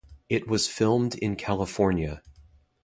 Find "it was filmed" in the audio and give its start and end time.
0.29-1.13